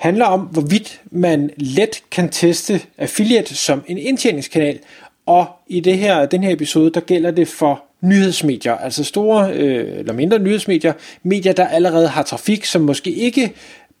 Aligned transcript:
handler 0.00 0.24
om, 0.24 0.40
hvorvidt 0.40 1.00
man 1.10 1.50
let 1.56 2.02
kan 2.10 2.28
teste 2.28 2.80
affiliate 2.98 3.54
som 3.54 3.84
en 3.86 3.98
indtjeningskanal. 3.98 4.78
Og 5.26 5.46
i 5.68 5.80
det 5.80 5.98
her, 5.98 6.26
den 6.26 6.42
her 6.42 6.52
episode, 6.52 6.90
der 6.90 7.00
gælder 7.00 7.30
det 7.30 7.48
for 7.48 7.84
nyhedsmedier, 8.00 8.74
altså 8.74 9.04
store 9.04 9.52
øh, 9.52 9.98
eller 9.98 10.12
mindre 10.12 10.38
nyhedsmedier, 10.38 10.92
medier, 11.22 11.52
der 11.52 11.66
allerede 11.66 12.08
har 12.08 12.22
trafik, 12.22 12.64
som 12.64 12.82
måske 12.82 13.10
ikke 13.10 13.52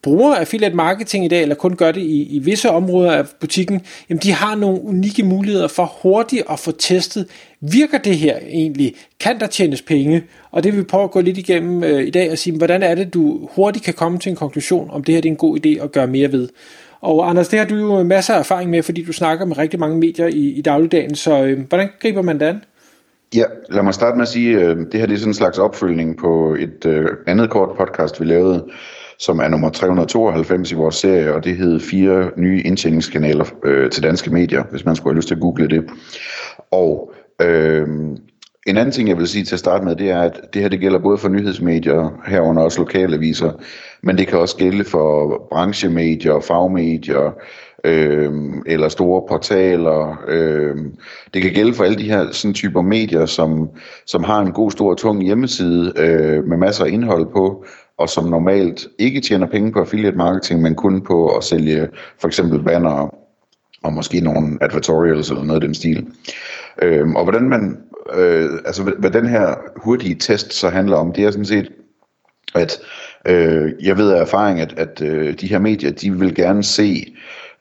bruger 0.02 0.34
affiliate 0.34 0.76
marketing 0.76 1.24
i 1.24 1.28
dag, 1.28 1.42
eller 1.42 1.54
kun 1.54 1.76
gør 1.76 1.92
det 1.92 2.00
i, 2.00 2.36
i 2.36 2.38
visse 2.38 2.70
områder 2.70 3.12
af 3.12 3.24
butikken, 3.40 3.80
jamen 4.08 4.20
de 4.22 4.32
har 4.32 4.54
nogle 4.54 4.82
unikke 4.82 5.22
muligheder 5.22 5.68
for 5.68 5.92
hurtigt 6.02 6.42
at 6.50 6.58
få 6.58 6.72
testet, 6.72 7.26
virker 7.60 7.98
det 7.98 8.16
her 8.16 8.38
egentlig? 8.48 8.94
Kan 9.20 9.40
der 9.40 9.46
tjenes 9.46 9.82
penge? 9.82 10.24
Og 10.50 10.64
det 10.64 10.72
vil 10.72 10.80
vi 10.80 10.84
prøve 10.84 11.04
at 11.04 11.10
gå 11.10 11.20
lidt 11.20 11.38
igennem 11.38 11.84
øh, 11.84 12.06
i 12.06 12.10
dag 12.10 12.30
og 12.30 12.38
sige, 12.38 12.56
hvordan 12.56 12.82
er 12.82 12.94
det, 12.94 13.14
du 13.14 13.48
hurtigt 13.52 13.84
kan 13.84 13.94
komme 13.94 14.18
til 14.18 14.30
en 14.30 14.36
konklusion, 14.36 14.90
om 14.90 15.04
det 15.04 15.14
her 15.14 15.22
det 15.22 15.28
er 15.28 15.32
en 15.32 15.36
god 15.36 15.58
idé 15.66 15.84
at 15.84 15.92
gøre 15.92 16.06
mere 16.06 16.32
ved. 16.32 16.48
Og 17.00 17.30
Anders, 17.30 17.48
det 17.48 17.58
har 17.58 17.66
du 17.66 17.76
jo 17.76 18.02
masser 18.02 18.34
af 18.34 18.38
erfaring 18.38 18.70
med, 18.70 18.82
fordi 18.82 19.04
du 19.04 19.12
snakker 19.12 19.44
med 19.44 19.58
rigtig 19.58 19.80
mange 19.80 19.98
medier 19.98 20.26
i, 20.26 20.50
i 20.50 20.62
dagligdagen, 20.62 21.14
så 21.14 21.44
øh, 21.44 21.60
hvordan 21.68 21.88
griber 22.00 22.22
man 22.22 22.40
det 22.40 22.46
an? 22.46 22.64
Ja, 23.34 23.44
lad 23.68 23.82
mig 23.82 23.94
starte 23.94 24.16
med 24.16 24.22
at 24.22 24.28
sige, 24.28 24.58
øh, 24.58 24.76
det 24.76 25.00
her 25.00 25.06
det 25.06 25.14
er 25.14 25.18
sådan 25.18 25.30
en 25.30 25.34
slags 25.34 25.58
opfølgning 25.58 26.18
på 26.18 26.56
et 26.58 26.86
øh, 26.86 27.06
andet 27.26 27.50
kort 27.50 27.68
podcast, 27.78 28.20
vi 28.20 28.24
lavede, 28.24 28.64
som 29.20 29.38
er 29.38 29.48
nummer 29.48 29.70
392 29.70 30.72
i 30.72 30.74
vores 30.74 30.94
serie, 30.94 31.34
og 31.34 31.44
det 31.44 31.56
hed 31.56 31.80
fire 31.80 32.30
nye 32.36 32.62
indtjeningskanaler 32.62 33.44
øh, 33.64 33.90
til 33.90 34.02
danske 34.02 34.30
medier, 34.30 34.64
hvis 34.70 34.84
man 34.84 34.96
skulle 34.96 35.12
have 35.12 35.16
lyst 35.16 35.28
til 35.28 35.34
at 35.34 35.40
google 35.40 35.68
det. 35.68 35.84
Og 36.70 37.12
øh, 37.42 37.88
en 38.66 38.76
anden 38.76 38.92
ting, 38.92 39.08
jeg 39.08 39.18
vil 39.18 39.28
sige 39.28 39.44
til 39.44 39.54
at 39.54 39.58
starte 39.58 39.84
med, 39.84 39.96
det 39.96 40.10
er, 40.10 40.20
at 40.20 40.40
det 40.54 40.62
her 40.62 40.68
det 40.68 40.80
gælder 40.80 40.98
både 40.98 41.18
for 41.18 41.28
nyhedsmedier, 41.28 42.20
herunder 42.26 42.62
også 42.62 42.78
lokale 42.80 43.16
aviser, 43.16 43.52
men 44.02 44.18
det 44.18 44.26
kan 44.26 44.38
også 44.38 44.56
gælde 44.56 44.84
for 44.84 45.46
branchemedier, 45.50 46.40
fagmedier, 46.40 47.34
øh, 47.84 48.32
eller 48.66 48.88
store 48.88 49.22
portaler. 49.28 50.22
Øh, 50.28 50.76
det 51.34 51.42
kan 51.42 51.52
gælde 51.52 51.74
for 51.74 51.84
alle 51.84 51.98
de 51.98 52.10
her 52.10 52.32
sådan 52.32 52.54
typer 52.54 52.82
medier, 52.82 53.26
som, 53.26 53.68
som 54.06 54.24
har 54.24 54.40
en 54.40 54.52
god, 54.52 54.70
stor, 54.70 54.94
tung 54.94 55.24
hjemmeside 55.24 55.92
øh, 55.96 56.44
med 56.44 56.56
masser 56.56 56.84
af 56.84 56.90
indhold 56.90 57.26
på, 57.32 57.64
og 58.00 58.08
som 58.08 58.24
normalt 58.24 58.88
ikke 58.98 59.20
tjener 59.20 59.46
penge 59.46 59.72
på 59.72 59.80
affiliate 59.80 60.16
marketing, 60.16 60.62
men 60.62 60.74
kun 60.74 61.00
på 61.00 61.36
at 61.36 61.44
sælge 61.44 61.88
for 62.18 62.28
eksempel 62.28 62.62
banner 62.62 63.14
og 63.82 63.92
måske 63.92 64.20
nogle 64.20 64.58
advertorials 64.60 65.30
eller 65.30 65.44
noget 65.44 65.62
af 65.62 65.66
den 65.66 65.74
stil. 65.74 66.06
Øhm, 66.82 67.16
og 67.16 67.22
hvordan 67.22 67.48
man, 67.48 67.78
øh, 68.14 68.50
altså 68.64 68.82
hvad 68.98 69.10
den 69.10 69.26
her 69.26 69.54
hurtige 69.76 70.14
test 70.14 70.52
så 70.52 70.68
handler 70.68 70.96
om, 70.96 71.12
det 71.12 71.24
er 71.24 71.30
sådan 71.30 71.44
set, 71.44 71.68
at 72.54 72.78
øh, 73.26 73.72
jeg 73.82 73.96
ved 73.96 74.12
af 74.12 74.20
erfaring, 74.20 74.60
at, 74.60 74.74
at 74.76 75.02
øh, 75.02 75.34
de 75.40 75.46
her 75.46 75.58
medier, 75.58 75.90
de 75.90 76.18
vil 76.18 76.34
gerne 76.34 76.62
se, 76.62 77.14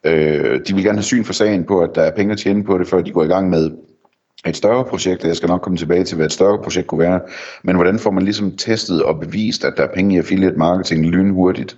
øh, 0.04 0.60
de 0.67 0.76
vil 0.76 0.84
gerne 0.84 0.98
have 0.98 1.04
syn 1.04 1.23
for 1.23 1.34
sagen 1.34 1.64
på, 1.64 1.80
at 1.80 1.90
der 1.95 2.02
er 2.02 2.16
penge 2.16 2.32
at 2.32 2.40
tjene 2.40 2.64
på 2.64 2.78
det, 2.78 2.88
før 2.88 3.02
de 3.02 3.12
går 3.12 3.23
i 3.23 3.28
gang 3.28 3.50
med 3.50 3.72
et 4.48 4.58
større 4.58 4.86
projekt, 4.86 5.22
og 5.22 5.28
jeg 5.28 5.36
skal 5.36 5.50
nok 5.50 5.62
komme 5.62 5.78
tilbage 5.78 6.04
til, 6.04 6.16
hvad 6.16 6.26
et 6.26 6.32
større 6.32 6.64
projekt 6.64 6.88
kunne 6.88 7.00
være, 7.00 7.20
men 7.64 7.76
hvordan 7.76 8.00
får 8.00 8.12
man 8.12 8.23
ligesom 8.23 8.58
testet 8.58 9.04
og 9.04 9.20
bevist, 9.20 9.66
at 9.66 9.73
der 9.78 9.84
er 9.84 9.94
penge 9.95 10.16
i 10.16 10.18
affiliate 10.18 10.58
marketing 10.58 11.05
lynhurtigt? 11.05 11.77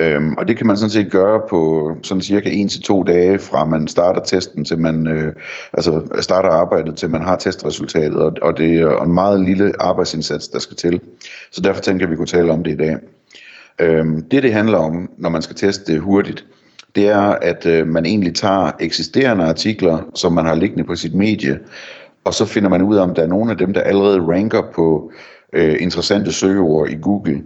Øhm, 0.00 0.34
og 0.38 0.48
det 0.48 0.56
kan 0.56 0.66
man 0.66 0.76
sådan 0.76 0.90
set 0.90 1.10
gøre 1.10 1.40
på 1.50 1.92
sådan 2.02 2.22
cirka 2.22 2.50
1 2.52 2.70
til 2.70 2.82
dage 3.06 3.38
fra 3.38 3.64
man 3.64 3.88
starter 3.88 4.20
testen 4.20 4.64
til 4.64 4.78
man 4.78 5.06
øh, 5.06 5.32
altså 5.72 6.02
starter 6.20 6.48
arbejdet 6.48 6.96
til 6.96 7.10
man 7.10 7.22
har 7.22 7.36
testresultatet 7.36 8.16
og, 8.16 8.32
og 8.42 8.58
det 8.58 8.80
er 8.80 9.02
en 9.02 9.14
meget 9.14 9.40
lille 9.40 9.72
arbejdsindsats 9.80 10.48
der 10.48 10.58
skal 10.58 10.76
til. 10.76 11.00
Så 11.50 11.60
derfor 11.60 11.80
tænker 11.82 12.00
jeg 12.00 12.08
at 12.08 12.10
vi 12.10 12.16
kunne 12.16 12.26
tale 12.26 12.52
om 12.52 12.64
det 12.64 12.72
i 12.72 12.76
dag. 12.76 12.96
Øhm, 13.80 14.22
det 14.30 14.42
det 14.42 14.52
handler 14.52 14.78
om 14.78 15.10
når 15.18 15.30
man 15.30 15.42
skal 15.42 15.56
teste 15.56 15.92
det 15.92 16.00
hurtigt, 16.00 16.44
det 16.94 17.08
er 17.08 17.20
at 17.20 17.66
øh, 17.66 17.86
man 17.86 18.06
egentlig 18.06 18.34
tager 18.34 18.70
eksisterende 18.80 19.44
artikler 19.44 20.10
som 20.14 20.32
man 20.32 20.46
har 20.46 20.54
liggende 20.54 20.84
på 20.84 20.96
sit 20.96 21.14
medie 21.14 21.58
og 22.24 22.34
så 22.34 22.44
finder 22.44 22.68
man 22.68 22.82
ud 22.82 22.96
af 22.96 23.02
om 23.02 23.14
der 23.14 23.22
er 23.22 23.26
nogle 23.26 23.50
af 23.50 23.58
dem 23.58 23.72
der 23.72 23.80
allerede 23.80 24.20
ranker 24.20 24.62
på 24.74 25.12
øh, 25.52 25.76
interessante 25.80 26.32
søgeord 26.32 26.88
i 26.88 26.98
Google 27.02 27.42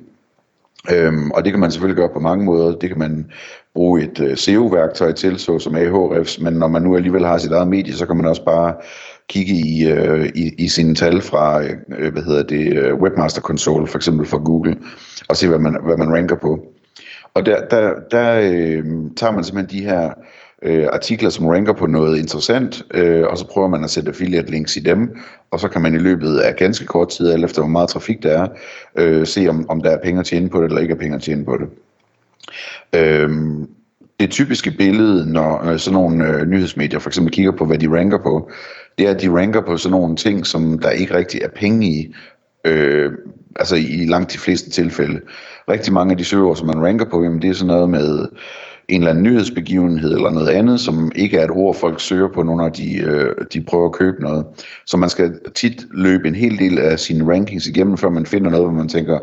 Øhm, 0.93 1.31
og 1.31 1.45
det 1.45 1.53
kan 1.53 1.61
man 1.61 1.71
selvfølgelig 1.71 1.97
gøre 1.97 2.15
på 2.15 2.21
mange 2.21 2.45
måder. 2.45 2.79
Det 2.79 2.89
kan 2.89 2.99
man 2.99 3.31
bruge 3.75 4.03
et 4.03 4.21
øh, 4.21 4.37
SEO-værktøj 4.37 5.13
til, 5.13 5.39
så 5.39 5.59
som 5.59 5.77
Ahrefs, 5.77 6.41
men 6.41 6.55
når 6.55 6.69
man 6.69 6.83
nu 6.83 6.97
alligevel 6.97 7.25
har 7.25 7.39
sit 7.39 7.53
eget 7.53 7.69
medie, 7.69 7.95
så 7.95 8.07
kan 8.07 8.17
man 8.17 8.27
også 8.27 8.45
bare 8.45 8.75
kigge 9.29 9.53
i, 9.53 9.87
øh, 9.91 10.27
i, 10.35 10.55
i 10.59 10.69
sine 10.69 10.95
tal 10.95 11.21
fra 11.21 11.63
øh, 11.99 12.13
hvad 12.13 12.23
hedder 12.23 12.43
det, 12.43 12.79
øh, 12.79 12.95
Webmaster 12.95 13.41
Console, 13.41 13.87
for 13.87 13.99
eksempel 13.99 14.27
fra 14.27 14.39
Google, 14.39 14.77
og 15.29 15.37
se, 15.37 15.49
hvad 15.49 15.59
man, 15.59 15.79
hvad 15.85 15.97
man 15.97 16.15
ranker 16.15 16.37
på. 16.37 16.67
Og 17.35 17.47
der, 17.47 17.67
der, 17.67 17.95
der 18.11 18.41
øh, 18.41 18.85
tager 19.17 19.33
man 19.33 19.45
simpelthen 19.45 19.81
de 19.81 19.85
her 19.85 20.11
øh, 20.63 20.87
artikler, 20.93 21.31
som 21.31 21.47
ranker 21.47 21.73
på 21.73 21.87
noget 21.87 22.19
interessant, 22.19 22.83
øh, 22.95 23.27
og 23.27 23.39
så 23.39 23.47
prøver 23.47 23.69
man 23.69 23.85
at 23.85 23.91
sætte 23.91 24.09
affiliate 24.09 24.51
links 24.51 24.77
i 24.77 24.81
dem, 24.81 25.17
og 25.51 25.61
så 25.61 25.69
kan 25.69 25.83
man 25.83 25.95
i 25.95 25.99
løbet 25.99 26.39
af 26.39 26.57
ganske 26.57 26.87
kort 26.87 27.09
tid, 27.09 27.31
alt 27.31 27.45
efter 27.45 27.63
hvor 27.63 27.69
meget 27.69 27.89
trafik 27.89 28.23
der 28.23 28.43
er, 28.43 28.49
øh, 28.99 29.27
se 29.27 29.49
om, 29.49 29.71
om 29.71 29.83
der 29.83 29.91
er 29.91 30.03
penge 30.05 30.21
at 30.21 30.27
tjene 30.27 30.49
på 30.49 30.63
det, 30.63 30.69
eller 30.69 30.81
ikke 30.81 30.95
er 30.95 30.99
penge 30.99 31.17
at 31.17 31.23
tjene 31.23 31.45
på 31.45 31.57
det. 31.57 31.69
Øhm, 33.01 33.69
det 34.21 34.31
typiske 34.31 34.71
billede, 34.71 35.33
når 35.33 35.77
sådan 35.77 35.95
nogle 35.95 36.29
øh, 36.29 36.47
nyhedsmedier 36.47 36.99
for 36.99 37.11
eksempel 37.11 37.33
kigger 37.33 37.53
på, 37.53 37.65
hvad 37.65 37.79
de 37.79 37.89
ranker 37.89 38.19
på, 38.19 38.51
det 38.99 39.07
er, 39.07 39.11
at 39.11 39.23
de 39.23 39.31
ranker 39.31 39.61
på 39.61 39.77
sådan 39.77 39.99
nogle 39.99 40.17
ting, 40.17 40.47
som 40.47 40.79
der 40.79 40.91
ikke 40.91 41.15
rigtig 41.15 41.41
er 41.43 41.49
penge 41.49 41.87
i, 41.87 42.15
øh, 42.65 43.13
altså 43.57 43.77
i 43.77 44.07
langt 44.09 44.33
de 44.33 44.39
fleste 44.39 44.71
tilfælde. 44.71 45.21
Rigtig 45.69 45.93
mange 45.93 46.11
af 46.11 46.19
de 46.19 46.25
søger, 46.25 46.55
som 46.55 46.67
man 46.67 46.85
ranker 46.85 47.05
på, 47.05 47.23
jamen 47.23 47.43
det 47.43 47.51
er 47.51 47.55
sådan 47.55 47.67
noget 47.67 47.91
med 47.91 48.29
en 48.89 49.01
eller 49.01 49.11
anden 49.11 49.25
nyhedsbegivenhed 49.25 50.15
eller 50.15 50.31
noget 50.31 50.49
andet, 50.49 50.81
som 50.81 51.13
ikke 51.15 51.39
er 51.39 51.45
et 51.45 51.51
ord, 51.51 51.75
folk 51.75 52.01
søger 52.01 52.29
på, 52.29 52.43
når 52.43 52.69
de, 52.69 52.97
øh, 52.99 53.35
de 53.53 53.61
prøver 53.61 53.87
at 53.87 53.93
købe 53.93 54.23
noget. 54.23 54.47
Så 54.87 54.97
man 54.97 55.09
skal 55.09 55.39
tit 55.55 55.87
løbe 55.91 56.29
en 56.29 56.35
hel 56.35 56.59
del 56.59 56.79
af 56.79 57.01
sine 57.01 57.33
rankings 57.33 57.67
igennem, 57.67 57.97
før 57.97 58.09
man 58.09 58.27
finder 58.27 58.51
noget, 58.51 58.67
hvor 58.67 58.75
man 58.75 58.89
tænker, 58.89 59.19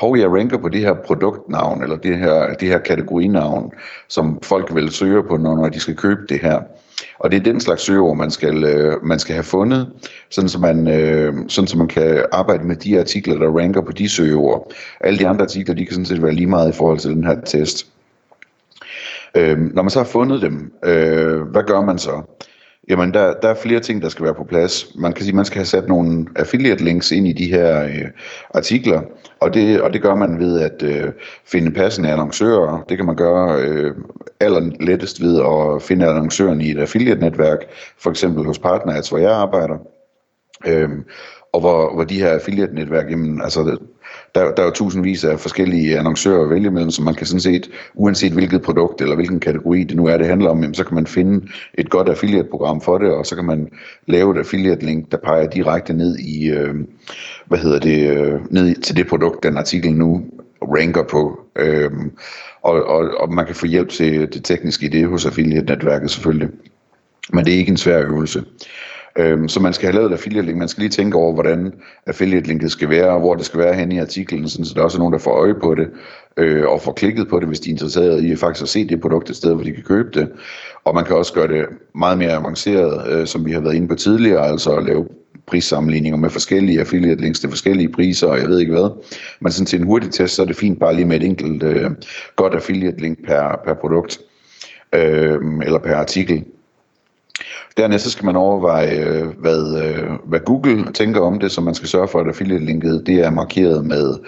hov, 0.00 0.18
jeg 0.18 0.30
ranker 0.30 0.58
på 0.58 0.68
det 0.68 0.80
her 0.80 0.94
produktnavn, 0.94 1.82
eller 1.82 1.96
det 1.96 2.18
her, 2.18 2.54
det 2.54 2.68
her 2.68 2.78
kategorinavn, 2.78 3.72
som 4.08 4.38
folk 4.42 4.74
vil 4.74 4.90
søge 4.90 5.22
på, 5.22 5.36
når, 5.36 5.56
når 5.56 5.68
de 5.68 5.80
skal 5.80 5.96
købe 5.96 6.20
det 6.28 6.40
her. 6.40 6.60
Og 7.18 7.30
det 7.30 7.36
er 7.36 7.42
den 7.42 7.60
slags 7.60 7.82
søgeord, 7.82 8.16
man 8.16 8.30
skal, 8.30 8.64
øh, 8.64 9.04
man 9.04 9.18
skal 9.18 9.34
have 9.34 9.44
fundet, 9.44 9.88
sådan 10.30 10.48
så, 10.48 10.58
man, 10.58 10.88
øh, 10.88 11.34
sådan 11.48 11.68
så 11.68 11.78
man 11.78 11.88
kan 11.88 12.24
arbejde 12.32 12.64
med 12.64 12.76
de 12.76 13.00
artikler, 13.00 13.38
der 13.38 13.58
ranker 13.58 13.80
på 13.80 13.92
de 13.92 14.08
søgeord. 14.08 14.72
Alle 15.00 15.18
de 15.18 15.28
andre 15.28 15.42
artikler, 15.42 15.74
de 15.74 15.84
kan 15.84 15.94
sådan 15.94 16.06
set 16.06 16.22
være 16.22 16.34
lige 16.34 16.46
meget 16.46 16.74
i 16.74 16.76
forhold 16.76 16.98
til 16.98 17.10
den 17.10 17.24
her 17.24 17.40
test. 17.40 17.86
Øh, 19.34 19.58
når 19.58 19.82
man 19.82 19.90
så 19.90 19.98
har 19.98 20.06
fundet 20.06 20.42
dem, 20.42 20.72
øh, 20.84 21.40
hvad 21.42 21.62
gør 21.62 21.80
man 21.80 21.98
så? 21.98 22.22
Jamen, 22.88 23.14
der, 23.14 23.34
der 23.42 23.48
er 23.48 23.54
flere 23.54 23.80
ting, 23.80 24.02
der 24.02 24.08
skal 24.08 24.24
være 24.24 24.34
på 24.34 24.44
plads. 24.44 24.86
Man 24.94 25.12
kan 25.12 25.24
sige, 25.24 25.36
man 25.36 25.44
skal 25.44 25.58
have 25.58 25.66
sat 25.66 25.88
nogle 25.88 26.26
affiliate 26.36 26.84
links 26.84 27.10
ind 27.10 27.28
i 27.28 27.32
de 27.32 27.46
her 27.46 27.84
øh, 27.84 28.10
artikler, 28.54 29.02
og 29.40 29.54
det, 29.54 29.80
og 29.80 29.92
det 29.92 30.02
gør 30.02 30.14
man 30.14 30.38
ved 30.38 30.60
at 30.60 30.82
øh, 30.82 31.12
finde 31.46 31.70
passende 31.70 32.10
annoncører. 32.10 32.84
Det 32.88 32.96
kan 32.96 33.06
man 33.06 33.16
gøre 33.16 33.60
øh, 33.60 33.94
aller 34.40 34.70
lettest 34.80 35.22
ved 35.22 35.40
at 35.40 35.82
finde 35.82 36.06
annoncøren 36.06 36.60
i 36.60 36.70
et 36.70 36.78
affiliate-netværk, 36.78 37.58
for 37.98 38.10
eksempel 38.10 38.44
hos 38.44 38.58
Partners, 38.58 39.08
hvor 39.08 39.18
jeg 39.18 39.32
arbejder. 39.32 39.78
Øh, 40.66 40.90
og 41.52 41.60
hvor, 41.60 41.94
hvor 41.94 42.04
de 42.04 42.18
her 42.18 42.30
affiliate-netværk, 42.30 43.10
jamen, 43.10 43.42
altså, 43.42 43.78
der, 44.34 44.54
der 44.54 44.62
er 44.62 44.66
jo 44.66 44.70
tusindvis 44.70 45.24
af 45.24 45.40
forskellige 45.40 45.98
annoncører 45.98 46.44
at 46.44 46.50
vælge 46.50 46.70
mellem, 46.70 46.90
så 46.90 47.02
man 47.02 47.14
kan 47.14 47.26
sådan 47.26 47.40
set, 47.40 47.70
uanset 47.94 48.32
hvilket 48.32 48.62
produkt 48.62 49.00
eller 49.00 49.14
hvilken 49.14 49.40
kategori 49.40 49.84
det 49.84 49.96
nu 49.96 50.06
er, 50.06 50.16
det 50.16 50.26
handler 50.26 50.50
om, 50.50 50.60
jamen, 50.60 50.74
så 50.74 50.84
kan 50.84 50.94
man 50.94 51.06
finde 51.06 51.46
et 51.74 51.90
godt 51.90 52.08
affiliate-program 52.08 52.80
for 52.80 52.98
det, 52.98 53.10
og 53.10 53.26
så 53.26 53.34
kan 53.34 53.44
man 53.44 53.68
lave 54.06 54.34
et 54.34 54.38
affiliate-link, 54.38 55.12
der 55.12 55.16
peger 55.16 55.46
direkte 55.50 55.92
ned 55.92 56.18
i, 56.18 56.50
øh, 56.50 56.74
hvad 57.46 57.58
hedder 57.58 57.78
det, 57.78 58.10
øh, 58.10 58.40
ned 58.50 58.74
til 58.74 58.96
det 58.96 59.06
produkt, 59.06 59.42
den 59.42 59.56
artikel 59.56 59.92
nu 59.92 60.24
ranker 60.62 61.02
på. 61.02 61.40
Øh, 61.56 61.90
og, 62.62 62.84
og, 62.84 63.10
og 63.18 63.32
man 63.32 63.46
kan 63.46 63.54
få 63.54 63.66
hjælp 63.66 63.88
til 63.88 64.32
det 64.32 64.44
tekniske 64.44 64.86
i 64.86 64.88
det 64.88 65.08
hos 65.08 65.26
affiliate-netværket 65.26 66.10
selvfølgelig. 66.10 66.48
Men 67.32 67.44
det 67.44 67.54
er 67.54 67.58
ikke 67.58 67.70
en 67.70 67.76
svær 67.76 68.00
øvelse. 68.00 68.44
Øhm, 69.18 69.48
så 69.48 69.60
man 69.60 69.72
skal 69.72 69.86
have 69.86 69.94
lavet 69.94 70.10
et 70.10 70.12
affiliate 70.12 70.46
link. 70.46 70.58
Man 70.58 70.68
skal 70.68 70.80
lige 70.80 70.90
tænke 70.90 71.16
over, 71.16 71.32
hvordan 71.32 71.72
affiliate 72.06 72.46
linket 72.48 72.70
skal 72.70 72.90
være, 72.90 73.08
og 73.08 73.20
hvor 73.20 73.34
det 73.34 73.46
skal 73.46 73.60
være 73.60 73.74
hen 73.74 73.92
i 73.92 73.98
artiklen, 73.98 74.48
så 74.48 74.72
der 74.76 74.82
også 74.82 74.98
er 74.98 74.98
nogen, 74.98 75.12
der 75.12 75.18
får 75.18 75.30
øje 75.30 75.54
på 75.54 75.74
det, 75.74 75.88
øh, 76.36 76.68
og 76.68 76.82
får 76.82 76.92
klikket 76.92 77.28
på 77.28 77.40
det, 77.40 77.48
hvis 77.48 77.60
de 77.60 77.68
er 77.70 77.72
interesseret 77.72 78.24
i 78.24 78.36
faktisk 78.36 78.62
at 78.62 78.68
se 78.68 78.88
det 78.88 79.00
produkt 79.00 79.30
et 79.30 79.36
sted, 79.36 79.54
hvor 79.54 79.64
de 79.64 79.72
kan 79.72 79.82
købe 79.82 80.08
det. 80.20 80.28
Og 80.84 80.94
man 80.94 81.04
kan 81.04 81.16
også 81.16 81.32
gøre 81.32 81.48
det 81.48 81.66
meget 81.94 82.18
mere 82.18 82.32
avanceret, 82.32 83.12
øh, 83.12 83.26
som 83.26 83.46
vi 83.46 83.52
har 83.52 83.60
været 83.60 83.74
inde 83.74 83.88
på 83.88 83.94
tidligere, 83.94 84.46
altså 84.46 84.76
at 84.76 84.84
lave 84.84 85.06
prissammenligninger 85.46 86.18
med 86.18 86.30
forskellige 86.30 86.80
affiliate 86.80 87.20
links 87.20 87.40
til 87.40 87.48
forskellige 87.48 87.88
priser, 87.88 88.26
og 88.26 88.38
jeg 88.38 88.48
ved 88.48 88.58
ikke 88.58 88.72
hvad. 88.72 88.90
Men 89.40 89.52
sådan 89.52 89.66
til 89.66 89.80
en 89.80 89.86
hurtig 89.86 90.10
test, 90.10 90.34
så 90.34 90.42
er 90.42 90.46
det 90.46 90.56
fint 90.56 90.80
bare 90.80 90.94
lige 90.94 91.06
med 91.06 91.16
et 91.16 91.22
enkelt 91.22 91.62
øh, 91.62 91.90
godt 92.36 92.54
affiliate 92.54 93.00
link 93.00 93.26
per, 93.26 93.60
per 93.64 93.74
produkt, 93.74 94.18
øh, 94.94 95.38
eller 95.62 95.78
per 95.78 95.96
artikel. 95.96 96.44
Dernæst 97.76 98.04
så 98.04 98.10
skal 98.10 98.24
man 98.24 98.36
overveje, 98.36 99.04
øh, 99.04 99.26
hvad, 99.38 99.82
øh, 99.84 100.10
hvad 100.24 100.40
Google 100.40 100.92
tænker 100.92 101.20
om 101.20 101.38
det, 101.38 101.50
så 101.50 101.60
man 101.60 101.74
skal 101.74 101.88
sørge 101.88 102.08
for, 102.08 102.20
at 102.20 102.26
affiliate-linket 102.26 103.02
det 103.06 103.14
er 103.14 103.30
markeret 103.30 103.86
med 103.86 104.18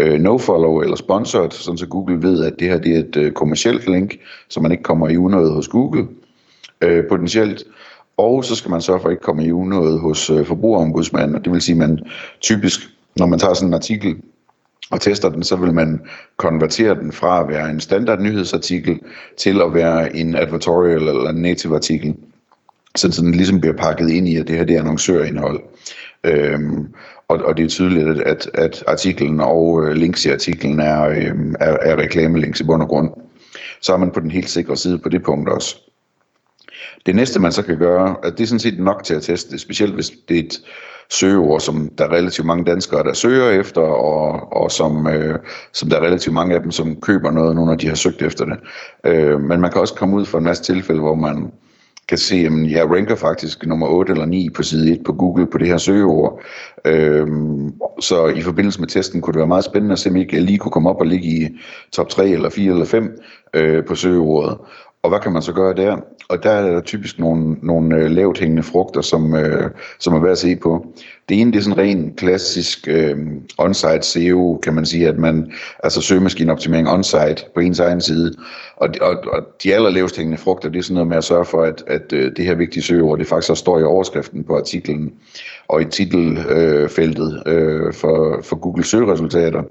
øh, 0.00 0.20
nofollow 0.20 0.80
eller 0.80 0.96
sponsored, 0.96 1.50
sådan 1.50 1.78
så 1.78 1.86
Google 1.86 2.22
ved, 2.22 2.44
at 2.44 2.52
det 2.58 2.68
her 2.68 2.78
det 2.78 2.94
er 2.94 2.98
et 2.98 3.16
øh, 3.16 3.32
kommersielt 3.32 3.88
link, 3.88 4.14
så 4.48 4.60
man 4.60 4.72
ikke 4.72 4.82
kommer 4.82 5.08
i 5.08 5.16
unødet 5.16 5.52
hos 5.52 5.68
Google 5.68 6.06
øh, 6.80 7.04
potentielt. 7.08 7.64
Og 8.16 8.44
så 8.44 8.54
skal 8.54 8.70
man 8.70 8.80
sørge 8.80 9.00
for 9.00 9.08
at 9.08 9.12
ikke 9.12 9.22
komme 9.22 9.44
i 9.44 9.52
unødet 9.52 10.00
hos 10.00 10.30
øh, 10.30 10.46
forbrugerombudsmanden, 10.46 11.44
det 11.44 11.52
vil 11.52 11.60
sige, 11.60 11.74
at 11.74 11.88
man 11.88 11.98
typisk, 12.40 12.80
når 13.16 13.26
man 13.26 13.38
tager 13.38 13.54
sådan 13.54 13.68
en 13.68 13.74
artikel, 13.74 14.16
og 14.90 15.00
tester 15.00 15.28
den, 15.28 15.42
så 15.42 15.56
vil 15.56 15.74
man 15.74 16.00
konvertere 16.36 16.94
den 16.94 17.12
fra 17.12 17.40
at 17.40 17.48
være 17.48 17.70
en 17.70 17.80
standard 17.80 18.20
nyhedsartikel 18.20 19.00
til 19.36 19.60
at 19.60 19.74
være 19.74 20.16
en 20.16 20.34
advertorial 20.34 21.08
eller 21.08 21.30
en 21.30 21.42
native 21.42 21.74
artikel 21.74 22.14
så, 22.96 23.12
sådan 23.12 23.32
ligesom 23.32 23.60
bliver 23.60 23.76
pakket 23.76 24.10
ind 24.10 24.28
i, 24.28 24.36
at 24.36 24.48
det 24.48 24.56
her 24.56 24.64
det 24.64 24.76
er 24.76 24.80
annoncørindhold. 24.80 25.60
Øhm, 26.24 26.94
og, 27.28 27.38
og 27.44 27.56
det 27.56 27.64
er 27.64 27.68
tydeligt, 27.68 28.22
at, 28.22 28.50
at 28.54 28.84
artiklen 28.86 29.40
og 29.40 29.84
øh, 29.84 29.92
links 29.92 30.24
i 30.24 30.30
artiklen 30.30 30.80
er, 30.80 31.08
øh, 31.08 31.54
er, 31.60 31.76
er 31.80 31.96
reklamelinks 31.96 32.60
i 32.60 32.64
bund 32.64 32.82
og 32.82 32.88
grund. 32.88 33.10
Så 33.80 33.92
er 33.92 33.96
man 33.96 34.10
på 34.10 34.20
den 34.20 34.30
helt 34.30 34.50
sikre 34.50 34.76
side 34.76 34.98
på 34.98 35.08
det 35.08 35.22
punkt 35.22 35.48
også. 35.48 35.76
Det 37.06 37.14
næste 37.14 37.40
man 37.40 37.52
så 37.52 37.62
kan 37.62 37.78
gøre, 37.78 38.16
at 38.22 38.32
det 38.38 38.42
er 38.42 38.46
sådan 38.46 38.60
set 38.60 38.78
nok 38.78 39.04
til 39.04 39.14
at 39.14 39.22
teste 39.22 39.50
det, 39.50 39.60
specielt 39.60 39.94
hvis 39.94 40.12
det 40.28 40.38
er 40.38 40.42
et 40.42 40.60
søgeord, 41.10 41.60
som 41.60 41.90
der 41.98 42.04
er 42.04 42.12
relativt 42.12 42.46
mange 42.46 42.64
danskere, 42.64 43.02
der 43.02 43.12
søger 43.12 43.50
efter, 43.50 43.80
og, 43.80 44.52
og 44.52 44.70
som, 44.70 45.06
øh, 45.06 45.38
som 45.72 45.88
der 45.88 45.96
er 45.96 46.00
relativt 46.06 46.34
mange 46.34 46.54
af 46.54 46.62
dem, 46.62 46.70
som 46.70 47.00
køber 47.00 47.30
noget, 47.30 47.56
nu 47.56 47.64
når 47.64 47.74
de 47.74 47.88
har 47.88 47.94
søgt 47.94 48.22
efter 48.22 48.44
det. 48.44 48.58
Øh, 49.04 49.40
men 49.40 49.60
man 49.60 49.70
kan 49.70 49.80
også 49.80 49.94
komme 49.94 50.16
ud 50.16 50.24
for 50.24 50.38
en 50.38 50.44
masse 50.44 50.62
tilfælde, 50.62 51.00
hvor 51.00 51.14
man 51.14 51.52
kan 52.08 52.18
se, 52.18 52.36
at 52.36 52.70
jeg 52.70 52.90
ranker 52.90 53.14
faktisk 53.14 53.66
nummer 53.66 53.86
8 53.86 54.12
eller 54.12 54.26
9 54.26 54.50
på 54.50 54.62
side 54.62 54.92
1 54.92 55.00
på 55.04 55.12
Google 55.12 55.46
på 55.46 55.58
det 55.58 55.66
her 55.66 55.78
søgeord. 55.78 56.42
Øhm, 56.84 57.72
så 58.00 58.26
i 58.26 58.42
forbindelse 58.42 58.80
med 58.80 58.88
testen 58.88 59.20
kunne 59.20 59.32
det 59.32 59.38
være 59.38 59.48
meget 59.48 59.64
spændende 59.64 59.92
at 59.92 59.98
se, 59.98 60.10
om 60.10 60.16
ikke 60.16 60.36
jeg 60.36 60.44
lige 60.44 60.58
kunne 60.58 60.72
komme 60.72 60.90
op 60.90 61.00
og 61.00 61.06
ligge 61.06 61.26
i 61.28 61.48
top 61.92 62.08
3 62.08 62.28
eller 62.28 62.50
4 62.50 62.72
eller 62.72 62.84
5 62.84 63.20
øh, 63.54 63.84
på 63.84 63.94
søgeordet. 63.94 64.58
Og 65.06 65.10
hvad 65.10 65.20
kan 65.20 65.32
man 65.32 65.42
så 65.42 65.52
gøre 65.52 65.74
der? 65.74 65.96
Og 66.28 66.42
der 66.42 66.50
er 66.50 66.72
der 66.72 66.80
typisk 66.80 67.18
nogle, 67.18 67.56
nogle 67.62 67.96
øh, 67.96 68.10
lavt 68.10 68.38
hængende 68.38 68.62
frugter, 68.62 69.00
som, 69.00 69.34
øh, 69.34 69.70
som 69.98 70.14
er 70.14 70.20
værd 70.20 70.32
at 70.32 70.38
se 70.38 70.56
på. 70.56 70.86
Det 71.28 71.40
ene 71.40 71.52
det 71.52 71.58
er 71.58 71.62
sådan 71.62 71.78
ren 71.78 72.14
klassisk 72.16 72.88
øh, 72.88 73.16
on-site 73.58 74.02
SEO, 74.02 74.60
kan 74.62 74.74
man 74.74 74.86
sige, 74.86 75.08
at 75.08 75.18
man, 75.18 75.52
altså 75.84 76.00
søgemaskineoptimering 76.00 76.88
on-site 76.88 77.54
på 77.54 77.60
ens 77.60 77.80
egen 77.80 78.00
side. 78.00 78.34
Og, 78.76 78.88
og, 79.00 79.16
og 79.32 79.42
de 79.62 79.74
allerlavest 79.74 80.16
hængende 80.16 80.38
frugter, 80.38 80.68
det 80.68 80.78
er 80.78 80.82
sådan 80.82 80.94
noget 80.94 81.08
med 81.08 81.16
at 81.16 81.24
sørge 81.24 81.44
for, 81.44 81.62
at, 81.62 81.84
at 81.86 82.12
øh, 82.12 82.32
det 82.36 82.44
her 82.44 82.54
vigtige 82.54 82.82
søgeord, 82.82 83.18
det 83.18 83.26
faktisk 83.26 83.50
også 83.50 83.60
står 83.60 83.78
i 83.78 83.82
overskriften 83.82 84.44
på 84.44 84.56
artiklen 84.56 85.12
og 85.68 85.82
i 85.82 85.84
titelfeltet 85.84 87.42
øh, 87.46 87.92
for, 87.92 88.40
for 88.42 88.56
Google 88.56 88.84
søgeresultater 88.84 89.62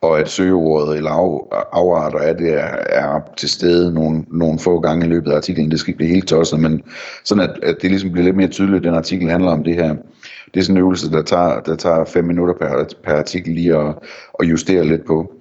og 0.00 0.20
at 0.20 0.28
søgeordet 0.28 0.96
eller 0.96 1.10
af, 1.10 1.62
afarter 1.72 2.18
af 2.18 2.36
det 2.36 2.54
er, 2.54 2.76
er 2.88 3.20
til 3.36 3.48
stede 3.48 3.94
nogle, 3.94 4.24
nogle 4.30 4.58
få 4.58 4.80
gange 4.80 5.06
i 5.06 5.08
løbet 5.08 5.30
af 5.30 5.36
artiklen. 5.36 5.70
Det 5.70 5.80
skal 5.80 5.90
ikke 5.90 5.96
blive 5.96 6.14
helt 6.14 6.28
tosset, 6.28 6.60
men 6.60 6.82
sådan 7.24 7.44
at, 7.50 7.58
at 7.62 7.76
det 7.82 7.90
ligesom 7.90 8.12
bliver 8.12 8.24
lidt 8.24 8.36
mere 8.36 8.48
tydeligt, 8.48 8.76
at 8.76 8.84
den 8.84 8.94
artikel 8.94 9.30
handler 9.30 9.50
om 9.50 9.64
det 9.64 9.74
her. 9.74 9.94
Det 10.54 10.60
er 10.60 10.64
sådan 10.64 10.76
en 10.76 10.82
øvelse, 10.82 11.10
der 11.10 11.22
tager, 11.22 11.60
der 11.60 11.76
tager 11.76 12.04
fem 12.04 12.24
minutter 12.24 12.54
per, 12.54 12.84
per 13.04 13.14
artikel 13.14 13.54
lige 13.54 13.76
at, 13.76 13.94
at 14.40 14.50
justere 14.50 14.84
lidt 14.84 15.06
på. 15.06 15.32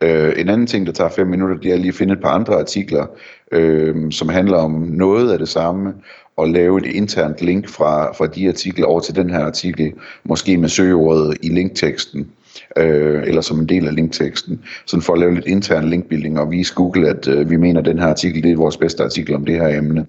Øh, 0.00 0.32
en 0.36 0.48
anden 0.48 0.66
ting, 0.66 0.86
der 0.86 0.92
tager 0.92 1.10
5 1.10 1.26
minutter, 1.26 1.56
det 1.56 1.72
er 1.72 1.76
lige 1.76 1.88
at 1.88 1.94
finde 1.94 2.12
et 2.12 2.20
par 2.20 2.30
andre 2.30 2.58
artikler, 2.58 3.06
øh, 3.52 4.12
som 4.12 4.28
handler 4.28 4.56
om 4.56 4.70
noget 4.72 5.32
af 5.32 5.38
det 5.38 5.48
samme, 5.48 5.94
og 6.36 6.48
lave 6.48 6.78
et 6.78 6.86
internt 6.86 7.42
link 7.42 7.68
fra, 7.68 8.12
fra 8.12 8.26
de 8.26 8.48
artikler 8.48 8.86
over 8.86 9.00
til 9.00 9.14
den 9.14 9.30
her 9.30 9.44
artikel, 9.44 9.92
måske 10.24 10.56
med 10.56 10.68
søgeordet 10.68 11.36
i 11.42 11.48
linkteksten, 11.48 12.30
øh, 12.76 13.22
eller 13.26 13.40
som 13.40 13.60
en 13.60 13.68
del 13.68 13.86
af 13.88 13.94
linkteksten, 13.94 14.60
sådan 14.86 15.02
for 15.02 15.12
at 15.12 15.18
lave 15.18 15.34
lidt 15.34 15.46
intern 15.46 15.88
linkbuilding 15.90 16.40
og 16.40 16.50
vise 16.50 16.74
Google, 16.74 17.08
at 17.08 17.28
øh, 17.28 17.50
vi 17.50 17.56
mener, 17.56 17.80
at 17.80 17.86
den 17.86 17.98
her 17.98 18.06
artikel, 18.06 18.42
det 18.42 18.52
er 18.52 18.56
vores 18.56 18.76
bedste 18.76 19.04
artikel 19.04 19.34
om 19.34 19.44
det 19.44 19.54
her 19.54 19.78
emne. 19.78 20.06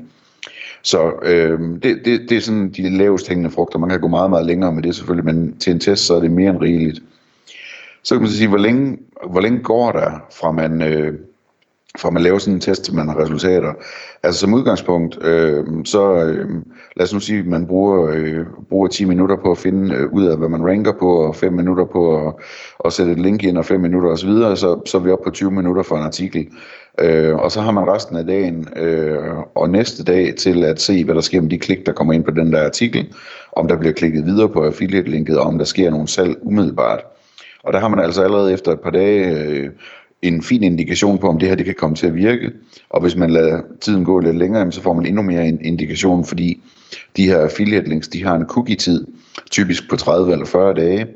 Så 0.81 1.12
øh, 1.24 1.60
det, 1.60 2.01
det, 2.06 2.22
det 2.30 2.31
er 2.31 2.42
sådan 2.42 2.69
de 2.69 2.98
lavest 2.98 3.28
hængende 3.28 3.51
frugter. 3.51 3.80
Man 3.80 3.90
kan 3.90 4.01
gå 4.01 4.07
meget, 4.07 4.30
meget 4.30 4.46
længere 4.46 4.74
med 4.74 4.84
det 4.84 4.96
selvfølgelig, 4.96 5.36
men 5.36 5.57
til 5.57 5.74
en 5.74 5.80
test, 5.80 6.06
så 6.06 6.16
er 6.16 6.19
det 6.19 6.31
mere 6.31 6.50
end 6.50 6.62
rigeligt. 6.62 7.00
Så 8.04 8.16
kan 8.16 8.22
man 8.22 8.31
sige, 8.31 8.48
hvor 8.48 8.57
længe, 8.57 8.98
hvor 9.30 9.42
længe 9.42 9.60
går 9.60 9.92
der 9.92 10.25
fra 10.40 10.51
man, 10.51 10.81
øh, 10.81 11.13
for 11.97 12.09
man 12.09 12.24
laver 12.24 12.38
sådan 12.38 12.53
en 12.53 12.59
test, 12.59 12.83
til 12.83 12.95
man 12.95 13.07
har 13.07 13.19
resultater. 13.19 13.74
Altså 14.24 14.39
som 14.39 14.53
udgangspunkt, 14.53 15.25
øh, 15.25 15.65
så 15.86 16.15
øh, 16.15 16.50
lad 16.95 17.03
os 17.03 17.13
nu 17.13 17.19
sige, 17.19 17.39
at 17.39 17.45
man 17.45 17.68
bruger, 17.68 18.09
øh, 18.13 18.45
bruger 18.69 18.88
10 18.88 19.06
minutter 19.06 19.36
på 19.36 19.51
at 19.51 19.57
finde 19.57 19.95
øh, 19.95 20.13
ud 20.13 20.25
af, 20.25 20.38
hvad 20.38 20.50
man 20.50 20.65
ranker 20.65 20.94
på, 21.00 21.12
og 21.27 21.36
5 21.36 21.53
minutter 21.53 21.86
på 21.86 22.27
at, 22.27 22.33
at 22.86 22.94
sætte 22.94 23.12
et 23.12 23.19
link 23.19 23.44
ind, 23.44 23.57
og 23.57 23.65
5 23.65 23.81
minutter 23.81 24.09
osv., 24.09 24.30
så, 24.31 24.81
så 24.86 24.97
er 24.97 25.01
vi 25.01 25.12
oppe 25.12 25.24
på 25.24 25.31
20 25.31 25.51
minutter 25.51 25.83
for 25.83 25.95
en 25.95 26.03
artikel. 26.03 26.47
Øh, 27.00 27.36
og 27.36 27.51
så 27.51 27.62
har 27.62 27.71
man 27.71 27.88
resten 27.88 28.18
af 28.18 28.25
dagen 28.25 28.68
øh, 28.75 29.38
og 29.56 29.69
næste 29.69 30.03
dag 30.03 30.36
til 30.36 30.63
at 30.63 30.81
se, 30.81 31.06
hvad 31.06 31.15
der 31.15 31.21
sker 31.21 31.41
med 31.41 31.50
de 31.50 31.57
klik, 31.57 31.86
der 31.86 31.91
kommer 31.91 32.13
ind 32.13 32.24
på 32.24 32.31
den 32.31 32.53
der 32.53 32.65
artikel, 32.65 33.13
om 33.51 33.68
der 33.68 33.77
bliver 33.77 33.94
klikket 33.94 34.25
videre 34.25 34.50
på 34.50 34.65
affiliate-linket, 34.65 35.38
og 35.38 35.45
om 35.45 35.57
der 35.57 35.65
sker 35.65 35.89
nogle 35.89 36.07
salg 36.07 36.36
umiddelbart. 36.41 37.00
Og 37.63 37.74
der 37.74 37.80
har 37.80 37.88
man 37.88 38.00
altså 38.00 38.24
allerede 38.24 38.53
efter 38.53 38.71
et 38.71 38.80
par 38.80 38.89
dage 38.89 39.41
øh, 39.41 39.69
en 40.21 40.44
fin 40.44 40.63
indikation 40.63 41.18
på, 41.18 41.27
om 41.27 41.39
det 41.39 41.50
her 41.50 41.56
det 41.56 41.66
kan 41.66 41.75
komme 41.75 41.95
til 41.95 42.07
at 42.07 42.16
virke. 42.16 42.51
Og 42.89 43.01
hvis 43.01 43.16
man 43.16 43.30
lader 43.30 43.62
tiden 43.81 44.06
gå 44.06 44.19
lidt 44.19 44.38
længere, 44.38 44.71
så 44.71 44.81
får 44.81 44.94
man 44.94 45.06
endnu 45.06 45.21
mere 45.21 45.48
en 45.48 45.62
indikation, 45.62 46.25
fordi 46.25 46.62
de 47.18 47.25
her 47.25 47.38
affiliate 47.38 47.89
links, 47.89 48.07
de 48.07 48.24
har 48.24 48.36
en 48.36 48.45
cookie-tid, 48.45 49.07
typisk 49.51 49.89
på 49.89 49.95
30 49.95 50.31
eller 50.31 50.45
40 50.45 50.74
dage. 50.74 51.07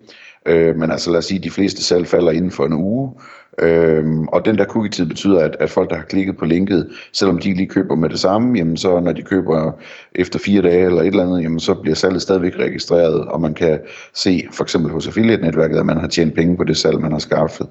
Øh, 0.46 0.76
men 0.76 0.92
altså 0.92 1.12
lad 1.12 1.18
os 1.18 1.26
sige, 1.26 1.38
at 1.38 1.44
de 1.44 1.50
fleste 1.50 1.84
salg 1.84 2.08
falder 2.08 2.32
inden 2.32 2.52
for 2.52 2.66
en 2.66 2.74
uge. 2.74 3.12
Øhm, 3.60 4.28
og 4.28 4.46
den 4.46 4.58
der 4.58 4.66
cookie-tid 4.66 5.06
betyder, 5.06 5.40
at, 5.40 5.56
at 5.60 5.70
folk, 5.70 5.90
der 5.90 5.96
har 5.96 6.04
klikket 6.04 6.38
på 6.38 6.46
linket, 6.46 6.90
selvom 7.12 7.38
de 7.38 7.54
lige 7.54 7.68
køber 7.68 7.96
med 7.96 8.10
det 8.10 8.20
samme, 8.20 8.58
jamen 8.58 8.78
så 8.78 9.00
når 9.00 9.12
de 9.12 9.22
køber 9.22 9.72
efter 10.16 10.40
fire 10.40 10.62
dage 10.62 10.86
eller 10.86 11.02
et 11.02 11.08
eller 11.08 11.24
andet, 11.24 11.44
jamen 11.44 11.60
så 11.60 11.74
bliver 11.74 11.96
salget 11.96 12.22
stadigvæk 12.22 12.56
registreret, 12.60 13.26
og 13.26 13.42
man 13.42 13.54
kan 13.54 13.80
se 14.14 14.48
for 14.52 14.64
eksempel 14.64 14.92
hos 14.92 15.08
affiliate-netværket, 15.08 15.78
at 15.78 15.86
man 15.86 15.98
har 15.98 16.08
tjent 16.08 16.36
penge 16.36 16.58
på 16.58 16.64
det 16.64 16.78
salg, 16.78 17.02
man 17.02 17.12
har 17.12 17.20
skaffet. 17.20 17.68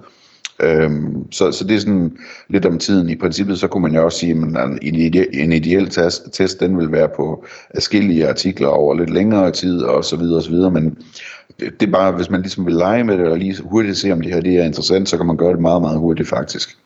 Øhm, 0.62 1.32
så, 1.32 1.52
så 1.52 1.64
det 1.64 1.76
er 1.76 1.80
sådan 1.80 2.16
lidt 2.48 2.66
om 2.66 2.78
tiden. 2.78 3.08
I 3.08 3.16
princippet 3.16 3.58
så 3.58 3.68
kunne 3.68 3.82
man 3.82 3.94
jo 3.94 4.04
også 4.04 4.18
sige, 4.18 4.32
at 4.32 4.70
en, 4.82 4.94
ide, 4.94 5.34
en 5.34 5.52
ideel 5.52 5.88
test, 5.88 6.32
test, 6.32 6.60
den 6.60 6.78
vil 6.78 6.92
være 6.92 7.08
på 7.16 7.44
forskellige 7.74 8.28
artikler 8.28 8.68
over 8.68 8.94
lidt 8.94 9.10
længere 9.10 9.50
tid 9.50 9.82
og 9.82 10.04
så 10.04 10.16
videre 10.16 10.36
og 10.36 10.42
så 10.42 10.50
videre, 10.50 10.70
men 10.70 10.98
det, 11.60 11.80
det 11.80 11.86
er 11.86 11.92
bare, 11.92 12.12
hvis 12.12 12.30
man 12.30 12.40
ligesom 12.42 12.66
vil 12.66 12.74
lege 12.74 13.04
med 13.04 13.18
det, 13.18 13.26
og 13.26 13.38
lige 13.38 13.62
hurtigt 13.62 13.96
se, 13.96 14.12
om 14.12 14.20
det 14.20 14.34
her 14.34 14.40
det 14.40 14.56
er 14.56 14.64
interessant, 14.64 15.08
så 15.08 15.16
kan 15.16 15.26
man 15.26 15.36
gøre 15.36 15.52
det 15.52 15.60
meget, 15.60 15.82
meget 15.82 15.98
hurtigt 15.98 16.28
faktisk. 16.28 16.78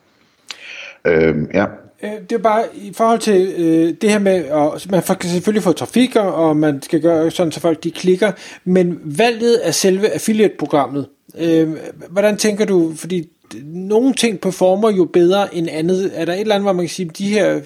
Øhm, 1.05 1.47
ja. 1.53 1.65
Øh, 2.03 2.11
det 2.29 2.31
er 2.31 2.37
bare 2.37 2.63
i 2.75 2.93
forhold 2.93 3.19
til 3.19 3.53
øh, 3.57 3.93
det 4.01 4.09
her 4.09 4.19
med, 4.19 4.33
at 4.35 4.91
man 4.91 5.01
kan 5.03 5.29
selvfølgelig 5.29 5.63
få 5.63 5.71
trafik, 5.71 6.15
og 6.15 6.57
man 6.57 6.81
skal 6.81 7.01
gøre 7.01 7.31
sådan, 7.31 7.51
så 7.51 7.59
folk 7.59 7.83
de 7.83 7.91
klikker, 7.91 8.31
men 8.65 8.99
valget 9.03 9.55
af 9.55 9.73
selve 9.73 10.09
affiliate-programmet, 10.09 11.07
øh, 11.39 11.69
hvordan 12.09 12.37
tænker 12.37 12.65
du, 12.65 12.93
fordi 12.95 13.29
nogle 13.63 14.13
ting 14.13 14.39
performer 14.39 14.91
jo 14.91 15.05
bedre 15.05 15.55
end 15.55 15.67
andet. 15.71 16.11
Er 16.13 16.25
der 16.25 16.33
et 16.33 16.39
eller 16.39 16.55
andet, 16.55 16.65
hvor 16.65 16.73
man 16.73 16.85
kan 16.85 16.89
sige, 16.89 17.09
de 17.09 17.29
her, 17.29 17.61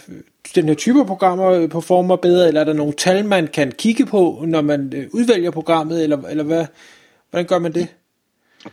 den 0.56 0.68
her 0.68 0.76
type 0.76 1.06
programmer 1.06 1.68
performer 1.68 2.16
bedre, 2.16 2.48
eller 2.48 2.62
er 2.62 2.66
der 2.66 2.74
nogle 2.74 2.94
tal, 2.94 3.26
man 3.26 3.48
kan 3.48 3.72
kigge 3.72 4.06
på, 4.06 4.44
når 4.48 4.62
man 4.62 4.94
øh, 4.96 5.08
udvælger 5.14 5.52
programmet, 5.52 6.04
eller, 6.04 6.18
eller 6.30 6.44
hvad, 6.44 6.66
hvordan 7.30 7.46
gør 7.46 7.60
man 7.60 7.74
det? 7.74 7.88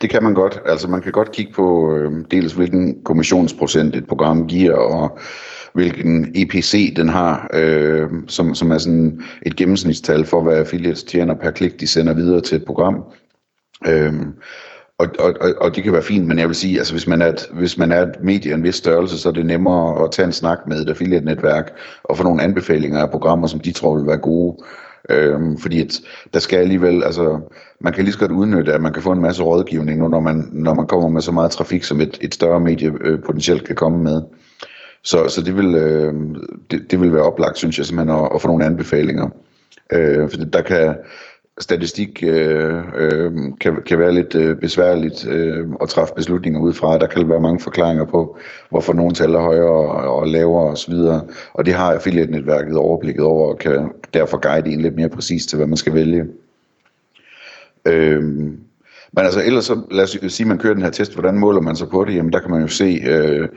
Det 0.02 0.10
kan 0.10 0.22
man 0.22 0.34
godt. 0.34 0.60
Altså 0.66 0.88
man 0.88 1.02
kan 1.02 1.12
godt 1.12 1.32
kigge 1.32 1.52
på 1.52 1.96
øh, 1.96 2.12
dels 2.30 2.52
hvilken 2.52 3.04
kommissionsprocent 3.04 3.96
et 3.96 4.06
program 4.06 4.46
giver, 4.46 4.74
og 4.74 5.18
hvilken 5.72 6.32
EPC 6.34 6.94
den 6.96 7.08
har, 7.08 7.50
øh, 7.54 8.08
som, 8.26 8.54
som 8.54 8.70
er 8.70 8.78
sådan 8.78 9.22
et 9.46 9.56
gennemsnitstal 9.56 10.24
for, 10.24 10.42
hvad 10.42 10.56
affiliates 10.56 11.02
tjener 11.02 11.34
per 11.34 11.50
klik, 11.50 11.80
de 11.80 11.86
sender 11.86 12.14
videre 12.14 12.40
til 12.40 12.56
et 12.56 12.64
program. 12.64 13.04
Øh, 13.86 14.12
og, 14.99 15.09
og, 15.19 15.35
og, 15.40 15.55
og 15.61 15.76
det 15.76 15.85
kan 15.85 15.93
være 15.93 16.02
fint, 16.02 16.26
men 16.26 16.38
jeg 16.38 16.49
vil 16.49 16.57
sige, 16.57 16.78
altså 16.78 16.93
hvis 16.95 17.07
man 17.07 17.23
er 17.23 17.26
et, 17.26 17.49
hvis 17.52 17.78
man 17.78 17.93
er 17.93 18.02
et 18.02 18.23
medie 18.23 18.52
af 18.52 18.57
en 18.57 18.62
vis 18.62 18.75
størrelse, 18.75 19.19
så 19.19 19.28
er 19.28 19.33
det 19.33 19.47
nemmere 19.47 20.05
at 20.05 20.11
tage 20.11 20.26
en 20.26 20.33
snak 20.33 20.59
med 20.67 20.83
et 20.83 20.90
affiliate-netværk 20.90 21.73
og 22.05 22.17
få 22.17 22.23
nogle 22.23 22.43
anbefalinger 22.43 23.00
af 23.00 23.11
programmer, 23.11 23.47
som 23.47 23.61
de 23.61 23.73
tror 23.73 23.97
vil 23.97 24.07
være 24.07 24.17
gode. 24.17 24.57
Øhm, 25.11 25.59
fordi 25.59 25.81
at 25.81 26.00
der 26.35 26.38
skal 26.38 26.59
alligevel, 26.59 27.05
altså, 27.05 27.40
man 27.81 27.93
kan 27.93 28.05
lige 28.05 28.12
så 28.12 28.19
godt 28.19 28.31
udnytte, 28.31 28.73
at 28.73 28.81
man 28.81 28.93
kan 28.93 29.02
få 29.02 29.12
en 29.12 29.23
masse 29.23 29.43
rådgivning 29.43 30.00
nu, 30.00 30.09
når 30.09 30.21
man, 30.21 30.49
når 30.52 30.75
man 30.75 30.87
kommer 30.87 31.09
med 31.09 31.21
så 31.21 31.33
meget 31.33 31.50
trafik, 31.50 31.85
som 31.85 32.00
et, 32.00 32.19
et 32.21 32.35
større 32.35 32.61
medie 32.61 32.93
øh, 33.00 33.23
potentielt 33.23 33.64
kan 33.64 33.76
komme 33.76 33.99
med. 34.02 34.23
Så, 35.02 35.28
så 35.28 35.43
det, 35.43 35.57
vil, 35.57 35.75
øh, 35.75 36.14
det, 36.71 36.90
det 36.90 37.00
vil 37.00 37.12
være 37.12 37.23
oplagt, 37.23 37.59
synes 37.59 37.78
jeg, 37.78 37.87
simpelthen 37.87 38.19
at, 38.19 38.31
at 38.35 38.43
få 38.43 38.49
nogle 38.49 38.64
anbefalinger. 38.64 39.28
Øh, 39.93 40.31
for 40.31 40.37
der 40.37 40.62
kan, 40.62 40.95
statistik 41.60 42.22
øh, 42.22 42.78
øh, 42.96 43.32
kan, 43.60 43.82
kan 43.86 43.98
være 43.98 44.14
lidt 44.14 44.34
øh, 44.34 44.56
besværligt 44.56 45.26
øh, 45.28 45.66
at 45.82 45.88
træffe 45.88 46.14
beslutninger 46.14 46.60
ud 46.60 46.72
fra. 46.72 46.98
Der 46.98 47.06
kan 47.06 47.28
være 47.28 47.40
mange 47.40 47.60
forklaringer 47.60 48.04
på, 48.04 48.38
hvorfor 48.70 48.92
nogle 48.92 49.14
tal 49.14 49.34
er 49.34 49.40
højere 49.40 49.70
og, 49.70 50.18
og 50.18 50.28
lavere 50.28 50.70
osv. 50.70 50.94
Og 51.52 51.66
det 51.66 51.74
har 51.74 51.92
affiliate-netværket 51.92 52.76
overblikket 52.76 53.24
over 53.24 53.48
og 53.48 53.58
kan 53.58 53.90
derfor 54.14 54.36
guide 54.36 54.70
en 54.70 54.80
lidt 54.80 54.96
mere 54.96 55.08
præcis 55.08 55.46
til, 55.46 55.56
hvad 55.56 55.66
man 55.66 55.76
skal 55.76 55.94
vælge. 55.94 56.24
Øh, 57.86 58.52
men 59.12 59.24
altså 59.24 59.42
ellers 59.44 59.64
så, 59.64 59.80
lad 59.90 60.04
os 60.04 60.10
sige, 60.10 60.44
at 60.44 60.48
man 60.48 60.58
kører 60.58 60.74
den 60.74 60.82
her 60.82 60.90
test, 60.90 61.14
hvordan 61.14 61.38
måler 61.38 61.60
man 61.60 61.76
sig 61.76 61.88
på 61.88 62.04
det? 62.04 62.14
Jamen 62.14 62.32
der 62.32 62.38
kan 62.38 62.50
man 62.50 62.60
jo 62.60 62.68
se 62.68 63.02
øh, 63.06 63.48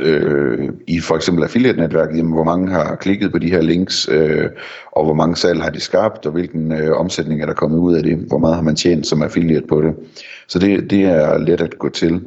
øh, 0.00 0.68
i 0.86 1.00
for 1.00 1.16
eksempel 1.16 1.44
affiliate-netværket, 1.44 2.16
jamen, 2.16 2.32
hvor 2.32 2.44
mange 2.44 2.70
har 2.70 2.96
klikket 2.96 3.32
på 3.32 3.38
de 3.38 3.50
her 3.50 3.60
links, 3.62 4.08
øh, 4.12 4.50
og 4.92 5.04
hvor 5.04 5.14
mange 5.14 5.36
salg 5.36 5.62
har 5.62 5.70
de 5.70 5.80
skabt, 5.80 6.26
og 6.26 6.32
hvilken 6.32 6.72
øh, 6.72 6.96
omsætning 6.96 7.42
er 7.42 7.46
der 7.46 7.54
kommet 7.54 7.78
ud 7.78 7.94
af 7.94 8.02
det, 8.02 8.16
hvor 8.16 8.38
meget 8.38 8.54
har 8.54 8.62
man 8.62 8.76
tjent 8.76 9.06
som 9.06 9.22
affiliate 9.22 9.66
på 9.66 9.82
det. 9.82 9.94
Så 10.48 10.58
det, 10.58 10.90
det 10.90 11.04
er 11.04 11.38
let 11.38 11.60
at 11.60 11.78
gå 11.78 11.88
til. 11.88 12.20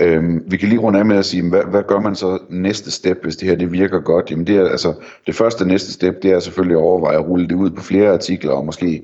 Øhm, 0.00 0.44
vi 0.46 0.56
kan 0.56 0.68
lige 0.68 0.80
runde 0.80 0.98
af 0.98 1.06
med 1.06 1.16
at 1.16 1.24
sige, 1.24 1.48
hvad, 1.48 1.62
hvad 1.70 1.82
gør 1.82 2.00
man 2.00 2.14
så 2.14 2.38
næste 2.48 2.90
step, 2.90 3.22
hvis 3.22 3.36
det 3.36 3.48
her 3.48 3.56
det 3.56 3.72
virker 3.72 4.00
godt? 4.00 4.30
Jamen 4.30 4.46
det, 4.46 4.56
er, 4.56 4.68
altså, 4.68 4.94
det 5.26 5.34
første 5.34 5.64
næste 5.64 5.92
step, 5.92 6.22
det 6.22 6.30
er 6.30 6.40
selvfølgelig 6.40 6.76
at 6.76 6.82
overveje 6.82 7.18
at 7.18 7.28
rulle 7.28 7.48
det 7.48 7.54
ud 7.54 7.70
på 7.70 7.82
flere 7.82 8.12
artikler, 8.12 8.52
og 8.52 8.64
måske 8.64 9.02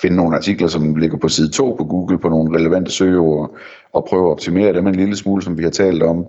finde 0.00 0.16
nogle 0.16 0.36
artikler, 0.36 0.68
som 0.68 0.96
ligger 0.96 1.18
på 1.18 1.28
side 1.28 1.50
2 1.50 1.74
på 1.78 1.84
Google, 1.84 2.18
på 2.18 2.28
nogle 2.28 2.58
relevante 2.58 2.90
søgeord, 2.90 3.56
og 3.92 4.06
prøve 4.08 4.26
at 4.26 4.30
optimere 4.30 4.72
dem 4.72 4.86
en 4.86 4.94
lille 4.94 5.16
smule, 5.16 5.42
som 5.42 5.58
vi 5.58 5.62
har 5.62 5.70
talt 5.70 6.02
om, 6.02 6.26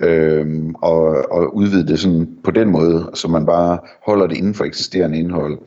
øhm, 0.00 0.74
og, 0.74 1.32
og 1.32 1.56
udvide 1.56 1.86
det 1.86 1.98
sådan 1.98 2.28
på 2.44 2.50
den 2.50 2.70
måde, 2.70 3.10
så 3.14 3.28
man 3.28 3.46
bare 3.46 3.78
holder 4.06 4.26
det 4.26 4.36
inden 4.36 4.54
for 4.54 4.64
eksisterende 4.64 5.18
indhold. 5.18 5.58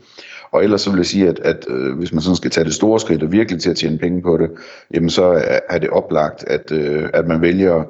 Og 0.55 0.63
ellers 0.63 0.81
så 0.81 0.89
vil 0.89 0.97
jeg 0.97 1.05
sige, 1.05 1.27
at, 1.27 1.39
at 1.39 1.65
øh, 1.69 1.97
hvis 1.97 2.13
man 2.13 2.21
sådan 2.21 2.35
skal 2.35 2.51
tage 2.51 2.65
det 2.65 2.73
store 2.73 2.99
skridt 2.99 3.23
og 3.23 3.31
virkelig 3.31 3.61
til 3.61 3.69
at 3.69 3.77
tjene 3.77 3.97
penge 3.97 4.21
på 4.21 4.37
det, 4.37 4.49
jamen 4.93 5.09
så 5.09 5.23
er, 5.23 5.59
er 5.69 5.77
det 5.77 5.89
oplagt, 5.89 6.43
at, 6.47 6.71
øh, 6.71 7.09
at 7.13 7.27
man 7.27 7.41
vælger 7.41 7.83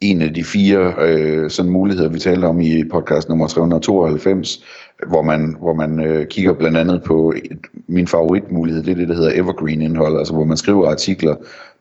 en 0.00 0.22
af 0.22 0.34
de 0.34 0.44
fire 0.44 0.94
øh, 1.00 1.50
sådan 1.50 1.72
muligheder, 1.72 2.08
vi 2.08 2.18
talte 2.18 2.44
om 2.44 2.60
i 2.60 2.84
podcast 2.84 3.28
nummer 3.28 3.46
392, 3.46 4.64
hvor 5.06 5.22
man, 5.22 5.56
hvor 5.60 5.74
man 5.74 6.00
øh, 6.00 6.26
kigger 6.26 6.52
blandt 6.52 6.76
andet 6.76 7.02
på 7.02 7.34
et, 7.36 7.58
min 7.88 8.06
favoritmulighed, 8.06 8.82
det 8.82 8.90
er 8.90 8.96
det, 8.96 9.08
der 9.08 9.14
hedder 9.14 9.42
evergreen 9.42 9.82
indhold, 9.82 10.18
altså 10.18 10.34
hvor 10.34 10.44
man 10.44 10.56
skriver 10.56 10.90
artikler, 10.90 11.34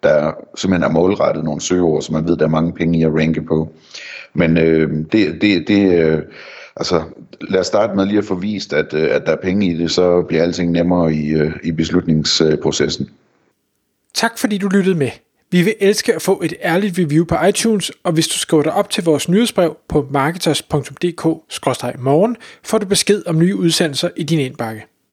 der 0.03 0.31
simpelthen 0.55 0.89
er 0.89 0.93
målrettet 0.93 1.43
nogle 1.43 1.61
søgeord, 1.61 2.01
så 2.01 2.13
man 2.13 2.27
ved, 2.27 2.37
der 2.37 2.45
er 2.45 2.49
mange 2.49 2.73
penge 2.73 2.99
i 2.99 3.03
at 3.03 3.13
ranke 3.13 3.41
på. 3.41 3.69
Men 4.33 4.57
øh, 4.57 4.91
det, 5.11 5.41
det, 5.41 5.67
det 5.67 6.03
øh, 6.03 6.21
altså 6.75 7.03
lad 7.41 7.59
os 7.59 7.67
starte 7.67 7.95
med 7.95 8.05
lige 8.05 8.17
at 8.17 8.25
få 8.25 8.35
vist, 8.35 8.73
at, 8.73 8.93
øh, 8.93 9.15
at 9.15 9.25
der 9.25 9.31
er 9.31 9.41
penge 9.41 9.71
i 9.71 9.77
det, 9.77 9.91
så 9.91 10.21
bliver 10.21 10.43
alting 10.43 10.71
nemmere 10.71 11.13
i, 11.13 11.29
øh, 11.29 11.51
i 11.63 11.71
beslutningsprocessen. 11.71 13.09
Tak 14.13 14.37
fordi 14.37 14.57
du 14.57 14.67
lyttede 14.67 14.95
med. 14.95 15.09
Vi 15.51 15.61
vil 15.61 15.75
elske 15.79 16.15
at 16.15 16.21
få 16.21 16.41
et 16.41 16.53
ærligt 16.63 16.99
review 16.99 17.25
på 17.25 17.45
iTunes, 17.45 17.91
og 18.03 18.11
hvis 18.11 18.27
du 18.27 18.37
skriver 18.37 18.63
dig 18.63 18.73
op 18.73 18.89
til 18.89 19.03
vores 19.03 19.29
nyhedsbrev 19.29 19.77
på 19.87 20.07
marketers.dk-morgen, 20.11 22.37
får 22.63 22.77
du 22.77 22.85
besked 22.85 23.23
om 23.27 23.39
nye 23.39 23.55
udsendelser 23.55 24.09
i 24.15 24.23
din 24.23 24.39
indbakke. 24.39 24.85